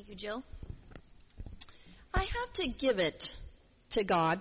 Thank 0.00 0.08
you, 0.08 0.16
Jill. 0.16 0.42
I 2.14 2.22
have 2.22 2.52
to 2.54 2.68
give 2.68 3.00
it 3.00 3.34
to 3.90 4.02
God. 4.02 4.40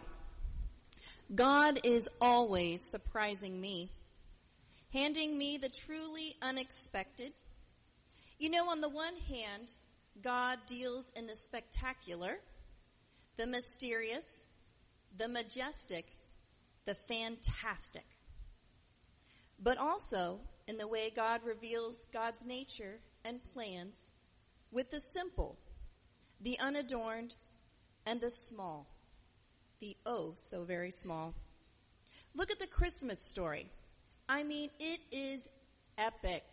God 1.35 1.82
is 1.83 2.08
always 2.21 2.82
surprising 2.82 3.59
me, 3.59 3.92
handing 4.93 5.37
me 5.37 5.58
the 5.58 5.67
truly 5.67 6.33
unexpected. 6.42 7.33
You 8.38 8.52
know, 8.52 8.70
on 8.70 8.80
the 8.80 8.88
one 8.88 9.18
hand, 9.27 9.76
God 10.22 10.59
deals 10.66 11.12
in 11.18 11.27
the 11.27 11.36
spectacular, 11.36 12.39
the 13.36 13.46
mysterious, 13.46 14.46
the 15.18 15.28
majestic, 15.28 16.05
the 16.86 16.96
fantastic. 16.96 18.05
But 19.62 19.78
also 19.78 20.39
in 20.70 20.78
the 20.78 20.88
way 20.88 21.12
God 21.14 21.41
reveals 21.44 22.05
God's 22.14 22.46
nature 22.46 23.02
and 23.26 23.44
plans 23.52 24.10
with 24.72 24.90
the 24.90 25.00
simple, 25.00 25.58
the 26.41 26.59
unadorned, 26.59 27.36
and 28.05 28.22
the 28.22 28.32
small. 28.32 28.88
The 29.80 29.96
oh 30.05 30.34
so 30.36 30.64
very 30.64 30.91
small. 30.91 31.34
Look 32.36 32.52
at 32.52 32.60
the 32.60 32.68
Christmas 32.68 33.20
story. 33.20 33.70
I 34.27 34.44
mean, 34.44 34.70
it 34.80 35.00
is 35.12 35.48
epic. 35.98 36.44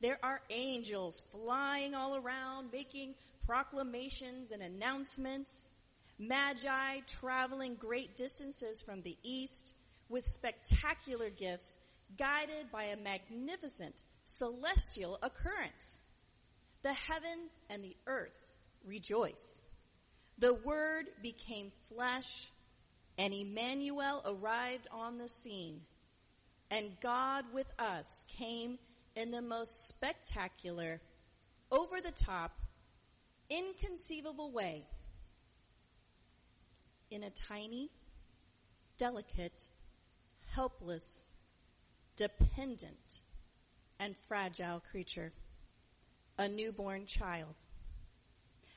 There 0.00 0.18
are 0.22 0.40
angels 0.50 1.24
flying 1.32 1.94
all 1.94 2.16
around, 2.16 2.70
making 2.72 3.14
proclamations 3.46 4.52
and 4.52 4.62
announcements. 4.62 5.70
Magi 6.18 7.00
traveling 7.06 7.74
great 7.74 8.16
distances 8.16 8.82
from 8.82 9.02
the 9.02 9.16
east 9.22 9.74
with 10.08 10.24
spectacular 10.24 11.30
gifts, 11.30 11.76
guided 12.16 12.70
by 12.70 12.84
a 12.84 12.96
magnificent 12.96 13.94
celestial 14.24 15.18
occurrence. 15.22 16.00
The 16.86 16.92
heavens 16.92 17.60
and 17.68 17.82
the 17.82 17.96
earth 18.06 18.54
rejoice. 18.84 19.60
The 20.38 20.54
Word 20.54 21.06
became 21.20 21.72
flesh, 21.88 22.52
and 23.18 23.34
Emmanuel 23.34 24.22
arrived 24.24 24.86
on 24.92 25.18
the 25.18 25.28
scene. 25.28 25.80
And 26.70 26.96
God 27.00 27.44
with 27.52 27.66
us 27.80 28.24
came 28.28 28.78
in 29.16 29.32
the 29.32 29.42
most 29.42 29.88
spectacular, 29.88 31.00
over 31.72 32.00
the 32.00 32.12
top, 32.12 32.52
inconceivable 33.50 34.52
way. 34.52 34.86
In 37.10 37.24
a 37.24 37.30
tiny, 37.30 37.90
delicate, 38.96 39.68
helpless, 40.54 41.24
dependent, 42.14 43.22
and 43.98 44.16
fragile 44.28 44.80
creature 44.92 45.32
a 46.38 46.48
newborn 46.48 47.06
child. 47.06 47.54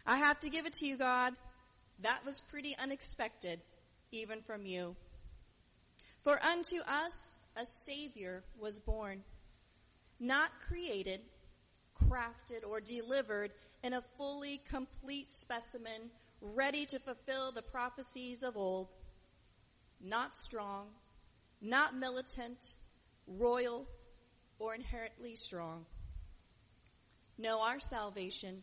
I 0.05 0.17
have 0.17 0.39
to 0.39 0.49
give 0.49 0.65
it 0.65 0.73
to 0.73 0.87
you, 0.87 0.97
God. 0.97 1.33
That 1.99 2.25
was 2.25 2.41
pretty 2.49 2.75
unexpected, 2.77 3.59
even 4.11 4.41
from 4.41 4.65
you. 4.65 4.95
For 6.23 6.41
unto 6.41 6.77
us 6.79 7.39
a 7.55 7.65
Savior 7.65 8.43
was 8.59 8.79
born, 8.79 9.23
not 10.19 10.51
created, 10.67 11.21
crafted, 12.07 12.67
or 12.67 12.79
delivered 12.79 13.51
in 13.83 13.93
a 13.93 14.01
fully 14.17 14.59
complete 14.69 15.29
specimen, 15.29 16.09
ready 16.41 16.85
to 16.87 16.99
fulfill 16.99 17.51
the 17.51 17.61
prophecies 17.61 18.43
of 18.43 18.55
old. 18.55 18.87
Not 20.01 20.33
strong, 20.33 20.87
not 21.61 21.95
militant, 21.95 22.73
royal, 23.27 23.85
or 24.59 24.73
inherently 24.73 25.35
strong 25.35 25.85
no, 27.39 27.61
our 27.61 27.79
salvation, 27.79 28.61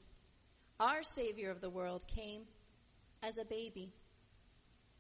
our 0.79 1.03
Savior 1.03 1.51
of 1.51 1.63
the 1.63 1.71
world 1.71 2.07
came 2.07 2.43
as 3.23 3.39
a 3.39 3.45
baby, 3.47 3.91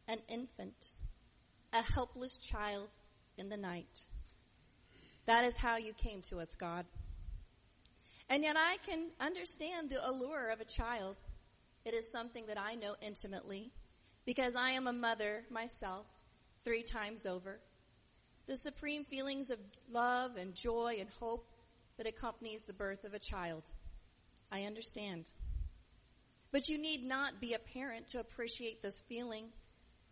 an 0.08 0.18
infant, 0.28 0.92
a 1.74 1.82
helpless 1.82 2.38
child 2.38 2.88
in 3.36 3.50
the 3.50 3.56
night. 3.58 4.06
That 5.26 5.44
is 5.44 5.58
how 5.58 5.76
you 5.76 5.92
came 5.92 6.22
to 6.22 6.38
us, 6.38 6.54
God. 6.54 6.86
And 8.30 8.42
yet 8.42 8.56
I 8.56 8.78
can 8.86 9.10
understand 9.20 9.90
the 9.90 10.08
allure 10.08 10.48
of 10.48 10.62
a 10.62 10.64
child. 10.64 11.20
It 11.84 11.92
is 11.92 12.10
something 12.10 12.46
that 12.46 12.58
I 12.58 12.76
know 12.76 12.94
intimately 13.02 13.70
because 14.24 14.56
I 14.56 14.70
am 14.70 14.86
a 14.86 14.92
mother 14.92 15.44
myself 15.50 16.06
three 16.64 16.82
times 16.82 17.26
over. 17.26 17.60
The 18.46 18.56
supreme 18.56 19.04
feelings 19.04 19.50
of 19.50 19.58
love 19.90 20.36
and 20.36 20.54
joy 20.54 20.96
and 20.98 21.10
hope 21.20 21.46
that 21.96 22.06
accompanies 22.06 22.64
the 22.64 22.72
birth 22.72 23.04
of 23.04 23.14
a 23.14 23.18
child. 23.18 23.62
I 24.50 24.62
understand. 24.62 25.28
But 26.52 26.68
you 26.68 26.78
need 26.78 27.04
not 27.04 27.40
be 27.40 27.54
a 27.54 27.58
parent 27.58 28.08
to 28.08 28.20
appreciate 28.20 28.82
this 28.82 29.00
feeling. 29.08 29.48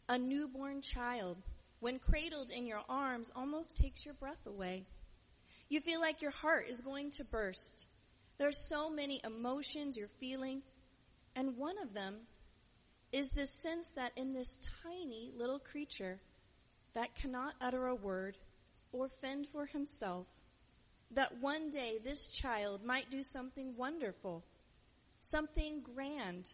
A 0.08 0.18
newborn 0.18 0.82
child, 0.82 1.38
when 1.80 1.98
cradled 1.98 2.50
in 2.50 2.66
your 2.66 2.82
arms, 2.88 3.30
almost 3.34 3.76
takes 3.76 4.04
your 4.04 4.14
breath 4.14 4.46
away. 4.46 4.84
You 5.68 5.80
feel 5.80 6.00
like 6.00 6.22
your 6.22 6.30
heart 6.30 6.68
is 6.68 6.80
going 6.80 7.10
to 7.12 7.24
burst. 7.24 7.86
There 8.38 8.48
are 8.48 8.52
so 8.52 8.90
many 8.90 9.20
emotions 9.24 9.96
you're 9.96 10.08
feeling, 10.20 10.62
and 11.36 11.56
one 11.56 11.78
of 11.78 11.94
them 11.94 12.16
is 13.12 13.30
this 13.30 13.50
sense 13.50 13.90
that 13.92 14.12
in 14.16 14.32
this 14.32 14.58
tiny 14.82 15.30
little 15.36 15.60
creature 15.60 16.18
that 16.94 17.14
cannot 17.14 17.54
utter 17.60 17.86
a 17.86 17.94
word 17.94 18.36
or 18.92 19.08
fend 19.08 19.46
for 19.52 19.66
himself, 19.66 20.26
that 21.12 21.40
one 21.40 21.70
day 21.70 21.98
this 22.02 22.26
child 22.26 22.84
might 22.84 23.10
do 23.10 23.22
something 23.22 23.76
wonderful, 23.76 24.44
something 25.20 25.82
grand, 25.82 26.52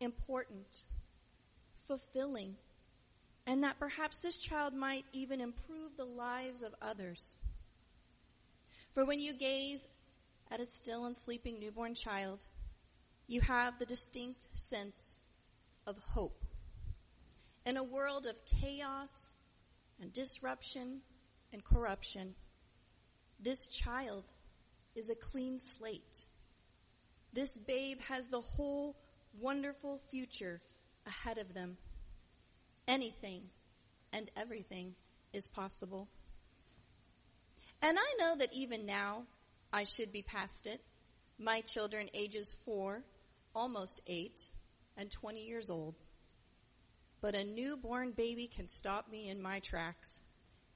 important, 0.00 0.84
fulfilling, 1.86 2.56
and 3.46 3.64
that 3.64 3.78
perhaps 3.78 4.20
this 4.20 4.36
child 4.36 4.74
might 4.74 5.04
even 5.12 5.40
improve 5.40 5.96
the 5.96 6.04
lives 6.04 6.62
of 6.62 6.74
others. 6.82 7.34
For 8.94 9.04
when 9.04 9.20
you 9.20 9.34
gaze 9.34 9.88
at 10.50 10.60
a 10.60 10.64
still 10.64 11.04
and 11.04 11.16
sleeping 11.16 11.60
newborn 11.60 11.94
child, 11.94 12.42
you 13.26 13.40
have 13.42 13.78
the 13.78 13.86
distinct 13.86 14.46
sense 14.54 15.18
of 15.86 15.98
hope. 15.98 16.44
In 17.64 17.76
a 17.76 17.82
world 17.82 18.26
of 18.26 18.36
chaos 18.60 19.34
and 20.00 20.12
disruption 20.12 21.00
and 21.52 21.64
corruption, 21.64 22.34
this 23.40 23.66
child 23.66 24.24
is 24.94 25.10
a 25.10 25.14
clean 25.14 25.58
slate. 25.58 26.24
This 27.32 27.56
babe 27.58 28.00
has 28.02 28.28
the 28.28 28.40
whole 28.40 28.96
wonderful 29.40 29.98
future 30.10 30.60
ahead 31.06 31.38
of 31.38 31.52
them. 31.52 31.76
Anything 32.88 33.42
and 34.12 34.30
everything 34.36 34.94
is 35.32 35.48
possible. 35.48 36.08
And 37.82 37.98
I 37.98 38.14
know 38.18 38.36
that 38.36 38.52
even 38.54 38.86
now 38.86 39.24
I 39.72 39.84
should 39.84 40.12
be 40.12 40.22
past 40.22 40.66
it. 40.66 40.80
My 41.38 41.60
children, 41.60 42.08
ages 42.14 42.56
four, 42.64 43.02
almost 43.54 44.00
eight, 44.06 44.48
and 44.96 45.10
20 45.10 45.44
years 45.44 45.68
old. 45.68 45.94
But 47.20 47.34
a 47.34 47.44
newborn 47.44 48.12
baby 48.12 48.48
can 48.48 48.66
stop 48.66 49.10
me 49.10 49.28
in 49.28 49.42
my 49.42 49.60
tracks. 49.60 50.22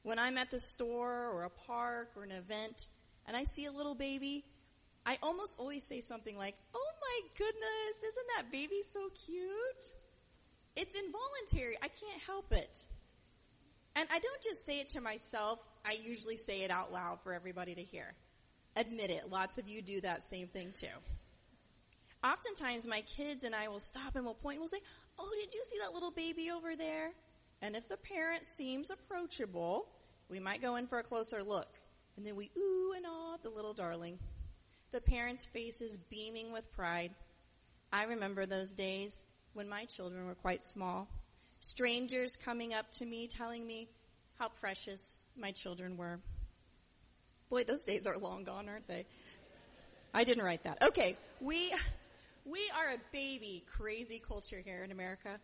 When 0.03 0.19
I'm 0.19 0.39
at 0.39 0.51
the 0.51 0.59
store 0.59 1.29
or 1.31 1.45
a 1.45 1.51
park 1.51 2.11
or 2.17 2.25
an 2.25 2.31
event 2.31 2.89
and 3.27 3.37
I 3.37 3.45
see 3.45 3.67
a 3.67 3.73
little 3.73 3.95
baby, 3.95 4.45
I 5.05 5.19
almost 5.23 5.57
always 5.59 5.85
say 5.85 6.01
something 6.01 6.37
like, 6.37 6.55
Oh 6.75 6.91
my 7.01 7.29
goodness, 7.37 8.03
isn't 8.09 8.27
that 8.37 8.53
baby 8.53 8.83
so 8.89 9.09
cute? 9.27 9.93
It's 10.77 10.95
involuntary. 10.95 11.77
I 11.83 11.89
can't 11.89 12.23
help 12.27 12.53
it. 12.53 12.87
And 13.97 14.09
I 14.11 14.19
don't 14.19 14.43
just 14.43 14.65
say 14.65 14.81
it 14.81 14.91
to 14.91 15.01
myself, 15.01 15.59
I 15.85 15.97
usually 16.03 16.37
say 16.37 16.63
it 16.63 16.71
out 16.71 16.93
loud 16.93 17.21
for 17.23 17.33
everybody 17.33 17.75
to 17.75 17.83
hear. 17.83 18.15
Admit 18.77 19.11
it, 19.11 19.31
lots 19.31 19.59
of 19.59 19.69
you 19.69 19.83
do 19.83 20.01
that 20.03 20.23
same 20.23 20.47
thing 20.47 20.73
too. 20.73 20.87
Oftentimes 22.23 22.87
my 22.87 23.01
kids 23.01 23.45
and 23.45 23.55
I 23.55 23.69
will 23.69 23.81
stop 23.81 24.15
and 24.15 24.25
we'll 24.25 24.35
point 24.35 24.57
and 24.57 24.61
we'll 24.61 24.69
say, 24.69 24.81
Oh, 25.19 25.31
did 25.41 25.53
you 25.53 25.63
see 25.65 25.79
that 25.83 25.93
little 25.93 26.11
baby 26.11 26.51
over 26.51 26.77
there? 26.77 27.11
And 27.63 27.77
if 27.77 27.89
the 27.89 27.97
parent 27.97 28.45
seems 28.45 28.91
approachable, 28.91 29.87
we 30.29 30.41
might 30.41 30.63
go 30.63 30.77
in 30.77 30.87
for 30.87 30.99
a 30.99 31.03
closer 31.03 31.43
look. 31.43 31.69
And 32.17 32.27
then 32.27 32.37
we 32.37 32.51
ooh 32.57 32.93
and 32.97 33.05
ah 33.07 33.37
the 33.43 33.51
little 33.51 33.75
darling. 33.75 34.19
The 34.93 35.01
parent's 35.01 35.47
face 35.47 35.81
is 35.81 35.97
beaming 35.97 36.53
with 36.53 36.71
pride. 36.73 37.13
I 37.93 38.05
remember 38.05 38.47
those 38.47 38.75
days 38.75 39.25
when 39.53 39.69
my 39.69 39.85
children 39.85 40.27
were 40.27 40.35
quite 40.35 40.63
small. 40.63 41.09
Strangers 41.61 42.37
coming 42.37 42.73
up 42.73 42.91
to 42.93 43.05
me 43.05 43.27
telling 43.29 43.67
me 43.67 43.89
how 44.39 44.49
precious 44.49 45.21
my 45.37 45.53
children 45.53 45.97
were. 45.97 46.19
Boy, 47.51 47.65
those 47.65 47.85
days 47.85 48.07
are 48.07 48.17
long 48.17 48.45
gone, 48.45 48.69
aren't 48.69 48.89
they? 48.89 49.05
I 50.15 50.25
didn't 50.25 50.45
write 50.45 50.65
that. 50.65 50.83
Okay, 50.83 51.17
we 51.41 51.73
we 52.45 52.61
are 52.77 52.95
a 52.95 52.99
baby 53.13 53.65
crazy 53.77 54.19
culture 54.19 54.61
here 54.65 54.83
in 54.83 54.91
America. 54.91 55.39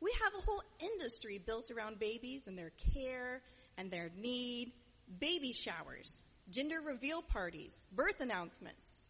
We 0.00 0.12
have 0.22 0.34
a 0.34 0.44
whole 0.44 0.62
industry 0.80 1.38
built 1.38 1.70
around 1.70 1.98
babies 1.98 2.46
and 2.46 2.56
their 2.56 2.72
care 2.94 3.42
and 3.76 3.90
their 3.90 4.10
need. 4.16 4.72
Baby 5.20 5.52
showers, 5.52 6.22
gender 6.50 6.80
reveal 6.84 7.22
parties, 7.22 7.86
birth 7.92 8.20
announcements. 8.20 9.00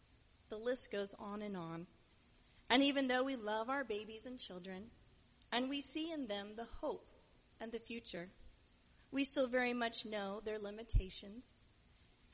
The 0.48 0.58
list 0.58 0.92
goes 0.92 1.14
on 1.18 1.42
and 1.42 1.56
on. 1.56 1.86
And 2.68 2.82
even 2.82 3.08
though 3.08 3.22
we 3.22 3.36
love 3.36 3.70
our 3.70 3.84
babies 3.84 4.26
and 4.26 4.38
children, 4.38 4.84
and 5.52 5.68
we 5.68 5.80
see 5.80 6.12
in 6.12 6.26
them 6.26 6.52
the 6.56 6.66
hope 6.80 7.06
and 7.60 7.72
the 7.72 7.78
future, 7.78 8.28
we 9.10 9.24
still 9.24 9.46
very 9.46 9.72
much 9.72 10.04
know 10.04 10.40
their 10.44 10.58
limitations 10.58 11.56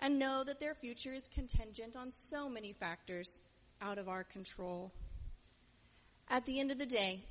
and 0.01 0.19
know 0.19 0.43
that 0.45 0.59
their 0.59 0.75
future 0.75 1.13
is 1.13 1.29
contingent 1.29 1.95
on 1.95 2.11
so 2.11 2.49
many 2.49 2.73
factors 2.73 3.41
out 3.81 3.99
of 3.99 4.09
our 4.09 4.25
control. 4.25 4.93
At 6.29 6.47
the 6.47 6.59
end 6.59 6.71
of 6.71 6.79
the 6.79 6.87
day, 6.87 7.23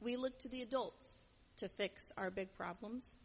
we 0.00 0.16
look 0.16 0.38
to 0.40 0.48
the 0.48 0.62
adults 0.62 1.28
to 1.58 1.68
fix 1.68 2.12
our 2.16 2.30
big 2.30 2.52
problems, 2.54 3.16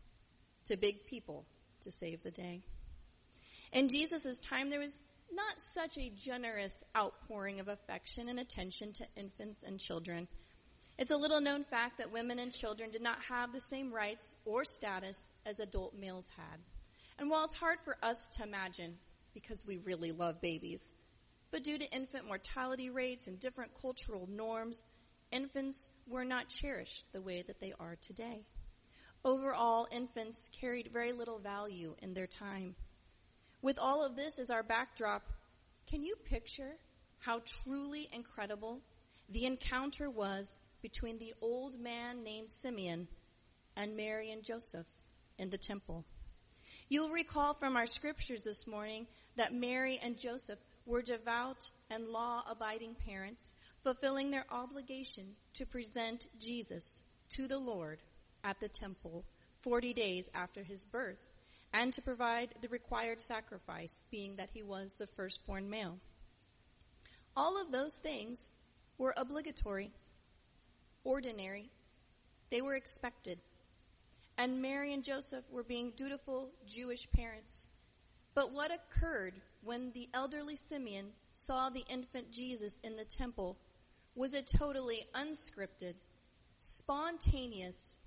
to 0.65 0.77
big 0.77 1.05
people 1.05 1.45
to 1.81 1.91
save 1.91 2.23
the 2.23 2.31
day. 2.31 2.61
In 3.73 3.89
Jesus' 3.89 4.39
time, 4.39 4.69
there 4.69 4.79
was 4.79 5.01
not 5.33 5.61
such 5.61 5.97
a 5.97 6.09
generous 6.09 6.83
outpouring 6.95 7.59
of 7.59 7.67
affection 7.67 8.29
and 8.29 8.39
attention 8.39 8.93
to 8.93 9.05
infants 9.15 9.63
and 9.63 9.79
children. 9.79 10.27
It's 10.97 11.11
a 11.11 11.17
little 11.17 11.41
known 11.41 11.63
fact 11.63 11.97
that 11.97 12.11
women 12.11 12.37
and 12.37 12.51
children 12.51 12.91
did 12.91 13.01
not 13.01 13.21
have 13.23 13.53
the 13.53 13.61
same 13.61 13.93
rights 13.93 14.35
or 14.45 14.63
status 14.63 15.31
as 15.45 15.59
adult 15.59 15.95
males 15.95 16.29
had. 16.35 16.59
And 17.17 17.29
while 17.29 17.45
it's 17.45 17.55
hard 17.55 17.79
for 17.85 17.97
us 18.03 18.27
to 18.37 18.43
imagine, 18.43 18.97
because 19.33 19.65
we 19.65 19.77
really 19.77 20.11
love 20.11 20.41
babies, 20.41 20.91
but 21.51 21.63
due 21.63 21.77
to 21.77 21.91
infant 21.91 22.27
mortality 22.27 22.89
rates 22.89 23.27
and 23.27 23.39
different 23.39 23.71
cultural 23.81 24.27
norms, 24.29 24.83
infants 25.31 25.89
were 26.07 26.25
not 26.25 26.47
cherished 26.47 27.05
the 27.11 27.21
way 27.21 27.41
that 27.41 27.59
they 27.59 27.73
are 27.79 27.95
today. 28.01 28.45
Overall, 29.23 29.87
infants 29.91 30.49
carried 30.59 30.91
very 30.91 31.11
little 31.11 31.39
value 31.39 31.95
in 32.01 32.13
their 32.13 32.27
time. 32.27 32.75
With 33.61 33.77
all 33.77 34.03
of 34.03 34.15
this 34.15 34.39
as 34.39 34.49
our 34.49 34.63
backdrop, 34.63 35.23
can 35.87 36.03
you 36.03 36.15
picture 36.25 36.75
how 37.19 37.41
truly 37.45 38.09
incredible 38.11 38.81
the 39.29 39.45
encounter 39.45 40.09
was 40.09 40.59
between 40.81 41.19
the 41.19 41.33
old 41.41 41.79
man 41.79 42.23
named 42.23 42.49
Simeon 42.49 43.07
and 43.75 43.95
Mary 43.95 44.31
and 44.31 44.43
Joseph 44.43 44.87
in 45.37 45.49
the 45.49 45.57
temple? 45.57 46.03
You'll 46.89 47.09
recall 47.11 47.53
from 47.53 47.77
our 47.77 47.85
scriptures 47.85 48.41
this 48.41 48.65
morning 48.65 49.07
that 49.35 49.53
Mary 49.53 49.99
and 50.01 50.17
Joseph 50.17 50.59
were 50.85 51.01
devout 51.01 51.69
and 51.89 52.07
law 52.07 52.43
abiding 52.49 52.95
parents, 53.05 53.53
fulfilling 53.83 54.31
their 54.31 54.45
obligation 54.51 55.35
to 55.53 55.65
present 55.65 56.27
Jesus 56.39 57.01
to 57.29 57.47
the 57.47 57.57
Lord 57.57 57.99
at 58.43 58.59
the 58.59 58.69
temple 58.69 59.23
40 59.61 59.93
days 59.93 60.29
after 60.33 60.63
his 60.63 60.85
birth 60.85 61.23
and 61.73 61.93
to 61.93 62.01
provide 62.01 62.49
the 62.61 62.67
required 62.67 63.21
sacrifice, 63.21 63.97
being 64.11 64.35
that 64.35 64.49
he 64.53 64.61
was 64.61 64.93
the 64.95 65.07
firstborn 65.07 65.69
male. 65.69 65.97
All 67.35 67.61
of 67.61 67.71
those 67.71 67.97
things 67.97 68.49
were 68.97 69.13
obligatory, 69.15 69.91
ordinary, 71.03 71.69
they 72.49 72.61
were 72.61 72.75
expected. 72.75 73.39
And 74.37 74.61
Mary 74.61 74.93
and 74.93 75.03
Joseph 75.03 75.45
were 75.49 75.63
being 75.63 75.91
dutiful 75.95 76.49
Jewish 76.67 77.09
parents. 77.11 77.67
But 78.33 78.51
what 78.51 78.71
occurred 78.71 79.33
when 79.63 79.91
the 79.91 80.09
elderly 80.13 80.55
Simeon 80.55 81.13
saw 81.35 81.69
the 81.69 81.85
infant 81.89 82.31
Jesus 82.31 82.79
in 82.79 82.97
the 82.97 83.05
temple 83.05 83.57
was 84.15 84.33
a 84.33 84.41
totally 84.41 85.05
unscripted, 85.15 85.95
spontaneous, 86.59 87.97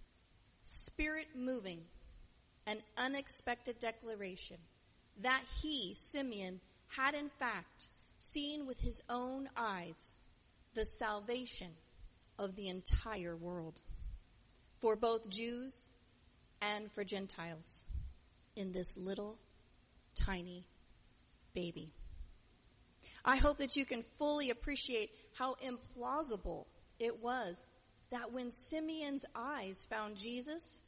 spirit 0.64 1.26
moving, 1.34 1.80
and 2.66 2.80
unexpected 2.96 3.78
declaration 3.78 4.56
that 5.22 5.42
he, 5.62 5.94
Simeon, 5.94 6.60
had 6.88 7.14
in 7.14 7.28
fact 7.38 7.88
seen 8.18 8.66
with 8.66 8.78
his 8.80 9.02
own 9.08 9.48
eyes 9.56 10.14
the 10.74 10.84
salvation 10.84 11.70
of 12.38 12.56
the 12.56 12.68
entire 12.68 13.36
world 13.36 13.80
for 14.80 14.96
both 14.96 15.28
Jews 15.28 15.90
and 16.60 16.90
for 16.92 17.04
Gentiles 17.04 17.84
in 18.56 18.72
this 18.72 18.96
little 18.96 19.38
tiny 20.14 20.64
baby. 21.54 21.92
I 23.24 23.36
hope 23.36 23.58
that 23.58 23.76
you 23.76 23.84
can 23.84 24.02
fully 24.02 24.50
appreciate 24.50 25.10
how 25.34 25.54
implausible 25.54 26.66
it 26.98 27.22
was 27.22 27.68
that 28.10 28.32
when 28.32 28.50
Simeon's 28.50 29.24
eyes 29.34 29.86
found 29.90 30.16
Jesus, 30.16 30.80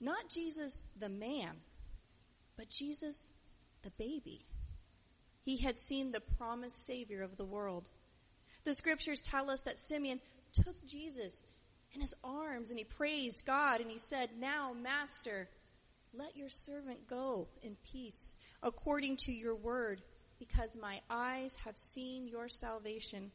not 0.00 0.28
Jesus 0.28 0.84
the 0.98 1.08
man, 1.08 1.56
but 2.56 2.68
Jesus 2.68 3.30
the 3.82 3.90
baby. 3.98 4.40
He 5.44 5.58
had 5.58 5.76
seen 5.76 6.10
the 6.10 6.20
promised 6.20 6.86
Savior 6.86 7.22
of 7.22 7.36
the 7.36 7.44
world. 7.44 7.88
The 8.64 8.74
scriptures 8.74 9.20
tell 9.20 9.50
us 9.50 9.62
that 9.62 9.76
Simeon 9.76 10.20
took 10.52 10.86
Jesus 10.86 11.44
in 11.92 12.00
his 12.00 12.14
arms 12.24 12.70
and 12.70 12.78
he 12.78 12.84
praised 12.84 13.44
God 13.44 13.80
and 13.80 13.90
he 13.90 13.98
said, 13.98 14.30
Now, 14.38 14.72
Master, 14.72 15.48
let 16.14 16.36
your 16.36 16.48
servant 16.48 17.08
go 17.08 17.48
in 17.62 17.76
peace 17.92 18.34
according 18.62 19.16
to 19.18 19.32
your 19.32 19.54
word, 19.54 20.00
because 20.48 20.76
my 20.76 21.00
eyes 21.08 21.56
have 21.64 21.76
seen 21.76 22.28
your 22.28 22.48
salvation. 22.48 23.30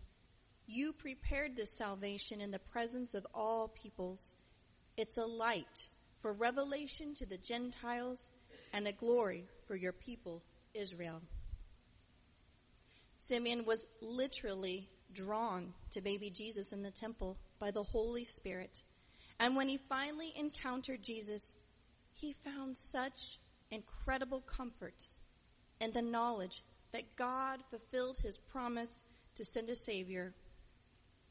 You 0.68 0.94
prepared 0.94 1.56
this 1.56 1.72
salvation 1.72 2.40
in 2.42 2.52
the 2.52 2.60
presence 2.60 3.16
of 3.16 3.26
all 3.34 3.70
peoples. 3.70 4.32
It's 4.96 5.18
a 5.18 5.26
light 5.26 5.88
for 6.18 6.32
revelation 6.34 7.16
to 7.16 7.26
the 7.26 7.38
Gentiles 7.38 8.30
and 8.74 8.88
a 8.88 8.92
glory 8.92 9.46
for 9.66 9.76
your 9.76 9.94
people, 9.94 10.44
Israel. 10.76 11.22
Simeon 13.18 13.66
was 13.66 13.88
literally 14.02 14.88
drawn 15.12 15.74
to 15.92 16.02
baby 16.02 16.30
Jesus 16.30 16.74
in 16.74 16.84
the 16.84 16.92
temple 16.92 17.38
by 17.60 17.72
the 17.72 17.84
Holy 17.84 18.24
Spirit. 18.24 18.82
And 19.40 19.56
when 19.56 19.68
he 19.68 19.78
finally 19.78 20.32
encountered 20.38 21.02
Jesus, 21.02 21.54
he 22.14 22.34
found 22.34 22.78
such 22.78 23.40
incredible 23.72 24.42
comfort 24.42 25.08
in 25.80 25.92
the 25.92 26.02
knowledge 26.02 26.62
that 26.92 27.16
God 27.16 27.60
fulfilled 27.70 28.20
his 28.20 28.38
promise 28.38 29.06
to 29.36 29.46
send 29.46 29.70
a 29.70 29.76
Savior. 29.76 30.34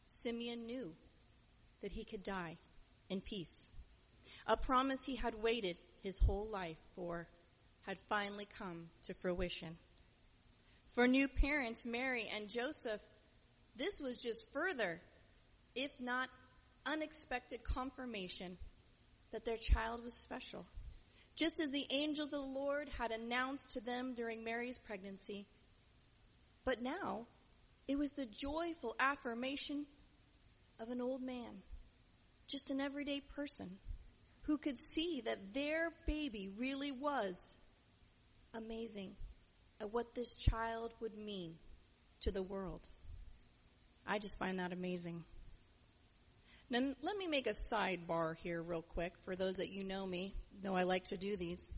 Simeon 0.07 0.67
knew 0.67 0.93
that 1.83 1.93
he 1.93 2.05
could 2.05 2.23
die 2.23 2.57
in 3.09 3.21
peace. 3.21 3.71
A 4.47 4.57
promise 4.57 5.05
he 5.05 5.17
had 5.17 5.43
waited 5.43 5.77
his 6.03 6.19
whole 6.19 6.47
life 6.47 6.79
for 6.95 7.29
had 7.83 7.99
finally 8.09 8.47
come 8.59 8.89
to 9.03 9.15
fruition. 9.15 9.77
For 10.89 11.07
new 11.07 11.29
parents, 11.29 11.87
Mary 11.87 12.29
and 12.35 12.49
Joseph, 12.49 13.01
this 13.77 14.01
was 14.01 14.23
just 14.23 14.51
further, 14.53 15.01
if 15.75 15.91
not 16.01 16.29
unexpected 16.87 17.63
confirmation 17.65 18.57
that 19.33 19.45
their 19.45 19.57
child 19.57 20.03
was 20.03 20.15
special. 20.15 20.65
Just 21.39 21.61
as 21.61 21.71
the 21.71 21.87
angels 21.91 22.33
of 22.33 22.41
the 22.41 22.61
Lord 22.61 22.89
had 22.99 23.13
announced 23.13 23.71
to 23.71 23.81
them 23.81 24.15
during 24.15 24.43
Mary's 24.43 24.79
pregnancy. 24.79 25.47
But 26.65 26.83
now, 26.83 27.27
it 27.87 27.97
was 27.97 28.11
the 28.11 28.27
joyful 28.27 28.97
affirmation 28.99 29.87
of 30.81 30.89
an 30.89 31.01
old 31.01 31.23
man, 31.23 31.63
just 32.49 32.73
an 32.73 32.81
everyday 32.81 33.21
person 33.21 33.71
who 34.43 34.59
could 34.59 34.79
see 34.79 35.23
that 35.27 35.55
their 35.55 35.93
baby 36.07 36.51
really 36.59 36.91
was 36.91 37.57
amazing 38.53 39.15
at 39.81 39.93
what 39.93 40.17
this 40.17 40.35
child 40.35 40.93
would 41.01 41.17
mean 41.17 41.55
to 42.23 42.33
the 42.33 42.43
world. 42.43 42.81
I 44.05 44.19
just 44.19 44.41
find 44.41 44.59
that 44.59 44.73
amazing. 44.73 45.23
Now, 46.69 46.81
let 47.01 47.17
me 47.17 47.29
make 47.29 47.47
a 47.47 47.51
sidebar 47.51 48.37
here, 48.39 48.61
real 48.61 48.83
quick, 48.83 49.13
for 49.25 49.37
those 49.37 49.59
that 49.59 49.71
you 49.71 49.85
know 49.85 50.05
me, 50.05 50.35
know 50.63 50.75
I 50.75 50.85
like 50.85 51.05
to 51.05 51.17
do 51.17 51.37
these. 51.37 51.71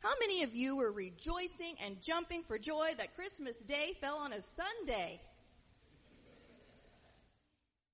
How 0.00 0.12
many 0.18 0.44
of 0.44 0.54
you 0.54 0.76
were 0.76 0.90
rejoicing 0.90 1.76
and 1.84 2.00
jumping 2.00 2.42
for 2.44 2.58
joy 2.58 2.90
that 2.96 3.14
Christmas 3.14 3.58
Day 3.60 3.94
fell 4.00 4.16
on 4.16 4.32
a 4.32 4.40
Sunday? 4.40 5.20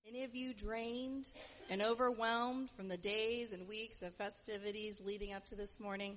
Any 0.08 0.22
of 0.22 0.36
you 0.36 0.54
drained 0.54 1.28
and 1.68 1.82
overwhelmed 1.82 2.70
from 2.76 2.86
the 2.86 2.96
days 2.96 3.52
and 3.52 3.66
weeks 3.66 4.02
of 4.02 4.14
festivities 4.14 5.00
leading 5.04 5.32
up 5.32 5.44
to 5.46 5.56
this 5.56 5.80
morning? 5.80 6.16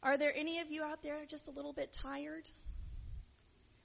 Are 0.00 0.16
there 0.16 0.32
any 0.34 0.60
of 0.60 0.70
you 0.70 0.84
out 0.84 1.02
there 1.02 1.24
just 1.26 1.48
a 1.48 1.50
little 1.50 1.72
bit 1.72 1.92
tired? 1.92 2.48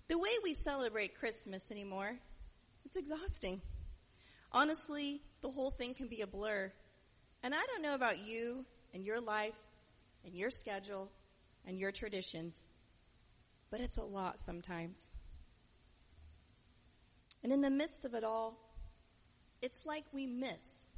The 0.10 0.18
way 0.20 0.30
we 0.44 0.54
celebrate 0.54 1.20
Christmas 1.20 1.72
anymore, 1.72 2.16
it's 2.86 2.98
exhausting. 2.98 3.62
Honestly, 4.52 5.22
the 5.42 5.50
whole 5.50 5.72
thing 5.72 5.96
can 5.96 6.08
be 6.08 6.22
a 6.22 6.28
blur. 6.28 6.72
And 7.44 7.54
I 7.54 7.60
don't 7.68 7.82
know 7.82 7.96
about 7.96 8.20
you 8.20 8.66
and 8.94 9.06
your 9.06 9.22
life 9.22 9.56
and 10.26 10.36
your 10.36 10.50
schedule 10.50 11.10
and 11.66 11.80
your 11.80 11.92
traditions, 11.92 12.66
but 13.70 13.80
it's 13.80 13.98
a 13.98 14.04
lot 14.04 14.40
sometimes. 14.40 15.10
And 17.44 17.54
in 17.54 17.62
the 17.62 17.70
midst 17.70 18.06
of 18.06 18.14
it 18.14 18.24
all, 18.24 18.58
it's 19.62 19.86
like 19.86 20.04
we 20.14 20.26
miss 20.28 20.90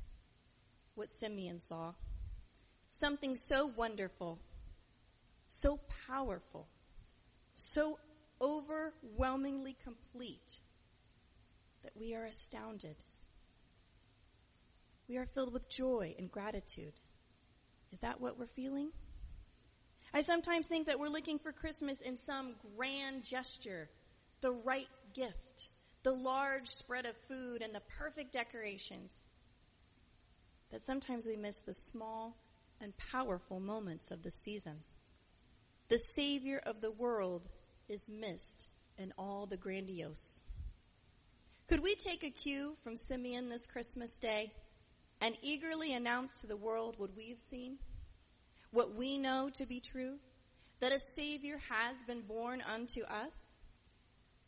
what 0.96 1.10
Simeon 1.10 1.60
saw. 1.60 1.94
Something 2.92 3.36
so 3.36 3.68
wonderful, 3.78 4.40
so 5.48 5.80
powerful, 6.08 6.68
so 7.56 8.00
overwhelmingly 8.42 9.76
complete 9.84 10.60
that 11.84 11.96
we 11.96 12.16
are 12.16 12.26
astounded. 12.26 12.96
We 15.10 15.18
are 15.18 15.26
filled 15.26 15.52
with 15.52 15.68
joy 15.68 16.14
and 16.20 16.32
gratitude. 16.32 16.94
Is 17.92 18.00
that 18.02 18.22
what 18.22 18.38
we're 18.38 18.46
feeling? 18.46 18.92
I 20.14 20.22
sometimes 20.22 20.68
think 20.68 20.86
that 20.86 21.00
we're 21.00 21.10
looking 21.10 21.40
for 21.40 21.52
Christmas 21.52 22.02
in 22.02 22.16
some 22.16 22.54
grand 22.78 23.24
gesture, 23.24 23.90
the 24.42 24.52
right 24.52 24.88
gift, 25.16 25.70
the 26.04 26.12
large 26.12 26.68
spread 26.68 27.08
of 27.08 27.18
food, 27.28 27.64
and 27.64 27.74
the 27.74 27.82
perfect 27.98 28.34
decorations. 28.34 29.26
That 30.70 30.84
sometimes 30.84 31.26
we 31.26 31.38
miss 31.38 31.62
the 31.62 31.74
small 31.74 32.38
and 32.80 32.94
powerful 33.12 33.60
moments 33.60 34.12
of 34.12 34.22
the 34.22 34.32
season. 34.32 34.78
The 35.88 35.98
Savior 35.98 36.62
of 36.64 36.82
the 36.82 36.92
world 36.92 37.42
is 37.88 38.08
missed 38.10 38.68
in 39.00 39.12
all 39.18 39.48
the 39.48 39.58
grandiose. 39.58 40.44
Could 41.68 41.82
we 41.82 41.96
take 41.96 42.24
a 42.24 42.30
cue 42.30 42.76
from 42.84 42.96
Simeon 42.96 43.50
this 43.50 43.66
Christmas 43.66 44.16
day 44.18 44.52
and 45.22 45.38
eagerly 45.42 45.94
announce 45.94 46.42
to 46.42 46.48
the 46.48 46.56
world 46.56 46.96
what 46.98 47.16
we've 47.16 47.40
seen, 47.40 47.78
what 48.72 48.96
we 48.96 49.18
know 49.18 49.50
to 49.56 49.66
be 49.66 49.80
true, 49.80 50.18
that 50.80 50.94
a 50.94 51.00
Savior 51.00 51.60
has 51.70 52.02
been 52.04 52.22
born 52.22 52.62
unto 52.62 53.04
us? 53.04 53.58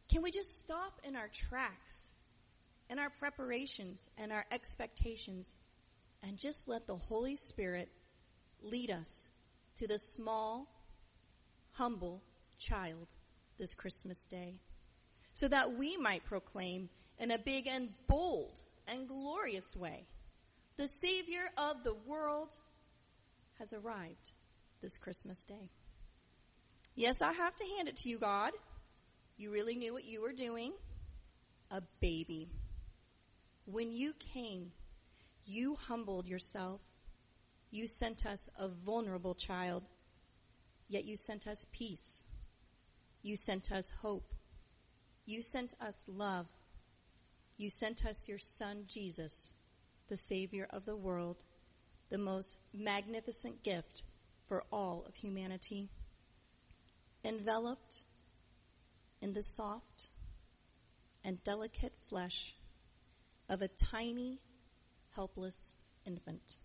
Can 0.09 0.21
we 0.21 0.31
just 0.31 0.59
stop 0.59 0.93
in 1.03 1.15
our 1.15 1.27
tracks, 1.27 2.13
in 2.89 2.99
our 2.99 3.09
preparations 3.09 4.09
and 4.17 4.31
our 4.31 4.45
expectations, 4.51 5.55
and 6.23 6.37
just 6.37 6.67
let 6.67 6.87
the 6.87 6.95
Holy 6.95 7.35
Spirit 7.35 7.89
lead 8.61 8.91
us 8.91 9.29
to 9.77 9.87
the 9.87 9.97
small, 9.97 10.67
humble 11.73 12.21
child 12.59 13.07
this 13.57 13.73
Christmas 13.73 14.25
day, 14.25 14.55
so 15.33 15.47
that 15.47 15.73
we 15.73 15.97
might 15.97 16.25
proclaim 16.25 16.89
in 17.19 17.31
a 17.31 17.37
big 17.37 17.67
and 17.67 17.89
bold 18.07 18.63
and 18.87 19.07
glorious 19.07 19.75
way 19.75 20.05
the 20.81 20.87
Savior 20.87 21.43
of 21.57 21.83
the 21.83 21.93
world 22.07 22.57
has 23.59 23.71
arrived 23.71 24.31
this 24.81 24.97
Christmas 24.97 25.43
day. 25.43 25.69
Yes, 26.95 27.21
I 27.21 27.31
have 27.31 27.53
to 27.53 27.65
hand 27.77 27.87
it 27.87 27.97
to 27.97 28.09
you, 28.09 28.17
God. 28.17 28.51
You 29.37 29.51
really 29.51 29.75
knew 29.75 29.93
what 29.93 30.05
you 30.05 30.23
were 30.23 30.33
doing. 30.33 30.73
A 31.69 31.83
baby. 31.99 32.49
When 33.65 33.91
you 33.91 34.13
came, 34.33 34.71
you 35.45 35.75
humbled 35.75 36.25
yourself. 36.25 36.81
You 37.69 37.85
sent 37.85 38.25
us 38.25 38.49
a 38.57 38.67
vulnerable 38.67 39.35
child, 39.35 39.83
yet 40.89 41.05
you 41.05 41.15
sent 41.15 41.45
us 41.45 41.67
peace. 41.71 42.25
You 43.21 43.37
sent 43.37 43.71
us 43.71 43.91
hope. 44.01 44.33
You 45.27 45.43
sent 45.43 45.75
us 45.79 46.07
love. 46.07 46.47
You 47.59 47.69
sent 47.69 48.03
us 48.03 48.27
your 48.27 48.39
Son, 48.39 48.85
Jesus, 48.87 49.53
the 50.11 50.17
Savior 50.17 50.67
of 50.71 50.83
the 50.83 50.95
world, 50.95 51.41
the 52.09 52.17
most 52.17 52.57
magnificent 52.73 53.63
gift 53.63 54.03
for 54.49 54.61
all 54.69 55.05
of 55.07 55.15
humanity. 55.15 55.87
Enveloped 57.23 58.03
in 59.21 59.31
the 59.31 59.41
soft 59.41 60.09
and 61.23 61.41
delicate 61.45 61.93
flesh 62.09 62.53
of 63.47 63.61
a 63.61 63.69
tiny, 63.69 64.37
helpless 65.15 65.73
infant. 66.05 66.57